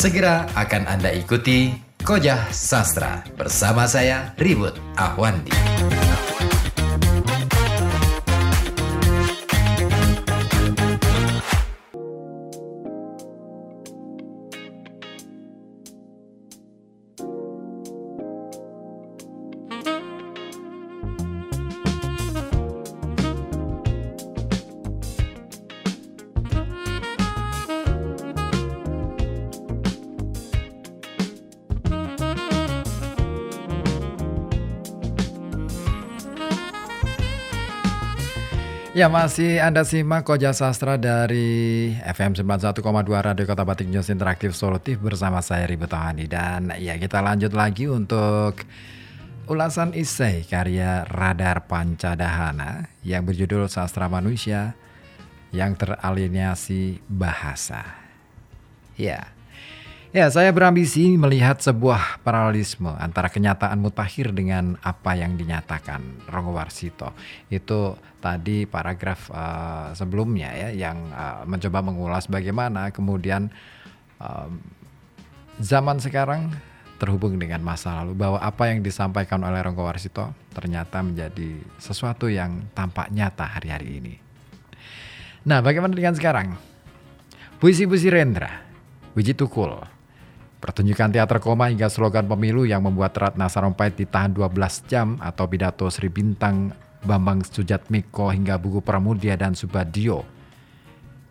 [0.00, 5.52] Segera akan Anda ikuti Kojah Sastra bersama saya Ribut Ahwandi.
[38.90, 44.98] Ya masih Anda simak Koja Sastra dari FM 91,2 Radio Kota Batik News Interaktif Solutif
[44.98, 48.66] bersama saya Ribu Tohani Dan ya kita lanjut lagi untuk
[49.46, 54.74] ulasan isai karya Radar Pancadahana yang berjudul Sastra Manusia
[55.54, 57.86] yang teralienasi bahasa.
[58.98, 59.30] Ya,
[60.10, 67.14] Ya, saya berambisi melihat sebuah paralelisme antara kenyataan mutakhir dengan apa yang dinyatakan Rongo Warsito.
[67.46, 73.54] Itu tadi paragraf uh, sebelumnya ya yang uh, mencoba mengulas bagaimana kemudian
[74.18, 74.50] uh,
[75.62, 76.58] zaman sekarang
[76.98, 82.66] terhubung dengan masa lalu bahwa apa yang disampaikan oleh Rongo Warsito ternyata menjadi sesuatu yang
[82.74, 84.14] tampak nyata hari-hari ini.
[85.46, 86.58] Nah, bagaimana dengan sekarang?
[87.62, 88.66] Puisi-puisi Rendra,
[89.14, 89.99] Wiji Tukul,
[90.60, 94.52] Pertunjukan teater koma hingga slogan pemilu yang membuat Ratna Sarumpait ditahan 12
[94.92, 100.40] jam atau pidato Sri Bintang Bambang Sujatmiko hingga buku Pramudia dan Subadio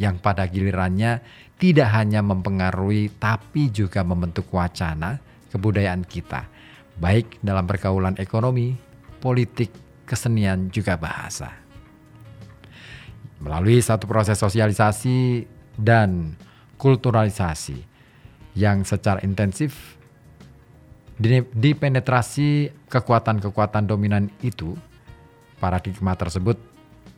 [0.00, 1.20] yang pada gilirannya
[1.60, 5.20] tidak hanya mempengaruhi tapi juga membentuk wacana
[5.52, 6.48] kebudayaan kita,
[6.96, 8.72] baik dalam pergaulan ekonomi,
[9.20, 9.68] politik,
[10.08, 11.52] kesenian, juga bahasa.
[13.44, 15.44] Melalui satu proses sosialisasi
[15.76, 16.32] dan
[16.80, 17.84] kulturalisasi
[18.56, 20.00] yang secara intensif
[21.20, 24.76] dipenetrasi kekuatan-kekuatan dominan itu,
[25.60, 26.56] paradigma tersebut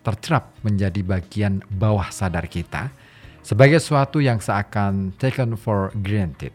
[0.05, 2.93] tercerap menjadi bagian bawah sadar kita
[3.41, 6.53] sebagai sesuatu yang seakan taken for granted.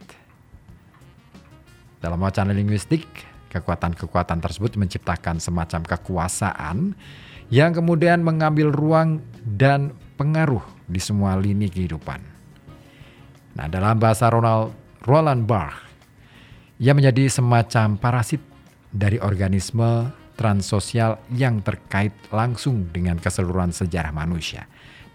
[1.99, 3.03] Dalam wacana linguistik,
[3.49, 6.93] kekuatan-kekuatan tersebut menciptakan semacam kekuasaan
[7.49, 12.21] yang kemudian mengambil ruang dan pengaruh di semua lini kehidupan.
[13.57, 14.71] Nah, dalam bahasa Ronald
[15.03, 15.88] Roland Barthes,
[16.79, 18.39] ia menjadi semacam parasit
[18.89, 24.63] dari organisme transsosial yang terkait langsung dengan keseluruhan sejarah manusia.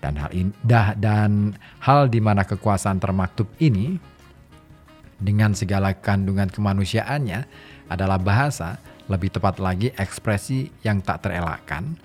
[0.04, 0.52] Dan hal ini,
[1.00, 3.96] dan hal di mana kekuasaan termaktub ini
[5.16, 7.48] dengan segala kandungan kemanusiaannya
[7.88, 8.76] adalah bahasa,
[9.08, 11.96] lebih tepat lagi ekspresi yang tak terelakkan,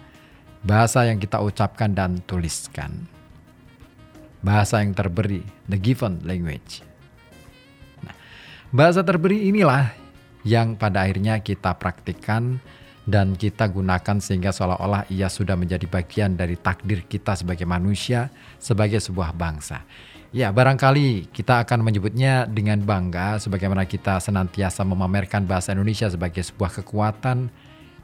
[0.63, 3.11] bahasa yang kita ucapkan dan tuliskan.
[4.39, 6.88] Bahasa yang terberi, the given language.
[8.69, 9.89] Bahasa terberi inilah
[10.45, 12.61] yang pada akhirnya kita praktikkan
[13.09, 18.29] dan kita gunakan sehingga seolah-olah ia sudah menjadi bagian dari takdir kita sebagai manusia,
[18.61, 19.81] sebagai sebuah bangsa.
[20.29, 26.69] Ya, barangkali kita akan menyebutnya dengan bangga sebagaimana kita senantiasa memamerkan bahasa Indonesia sebagai sebuah
[26.85, 27.49] kekuatan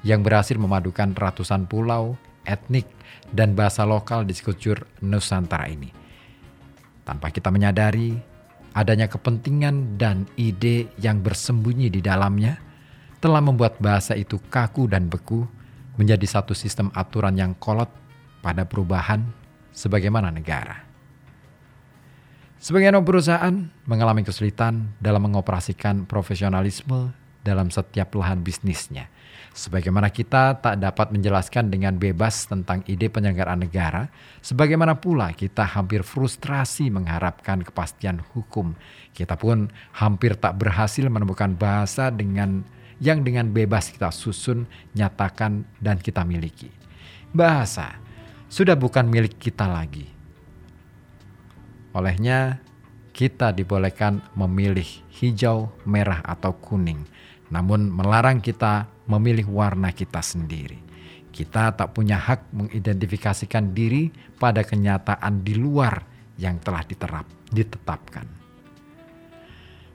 [0.01, 2.89] yang berhasil memadukan ratusan pulau, etnik,
[3.29, 5.93] dan bahasa lokal di sekujur Nusantara ini.
[7.05, 8.17] Tanpa kita menyadari,
[8.75, 12.59] adanya kepentingan dan ide yang bersembunyi di dalamnya
[13.23, 15.47] telah membuat bahasa itu kaku dan beku
[15.95, 17.87] menjadi satu sistem aturan yang kolot
[18.43, 19.23] pada perubahan
[19.71, 20.83] sebagaimana negara.
[22.59, 29.13] Sebagian perusahaan mengalami kesulitan dalam mengoperasikan profesionalisme dalam setiap lahan bisnisnya.
[29.55, 34.11] Sebagaimana kita tak dapat menjelaskan dengan bebas tentang ide penyelenggaraan negara,
[34.43, 38.73] sebagaimana pula kita hampir frustrasi mengharapkan kepastian hukum.
[39.13, 42.67] Kita pun hampir tak berhasil menemukan bahasa dengan
[42.99, 46.67] yang dengan bebas kita susun, nyatakan, dan kita miliki.
[47.31, 47.95] Bahasa
[48.51, 50.15] sudah bukan milik kita lagi
[51.95, 52.59] Olehnya,
[53.15, 54.83] kita dibolehkan memilih
[55.15, 57.07] hijau, merah, atau kuning,
[57.53, 60.81] namun melarang kita memilih warna kita sendiri.
[61.29, 64.07] Kita tak punya hak mengidentifikasikan diri
[64.39, 65.99] pada kenyataan di luar
[66.39, 68.27] yang telah diterap, ditetapkan.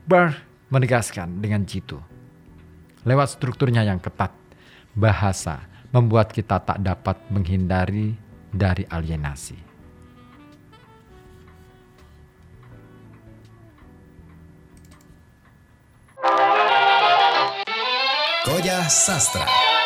[0.04, 0.36] Bar
[0.68, 1.96] menegaskan dengan jitu.
[3.08, 4.36] Lewat strukturnya yang ketat,
[4.92, 8.14] bahasa membuat kita tak dapat menghindari
[8.52, 9.69] dari alienasi.
[18.70, 19.79] Koja Sastra.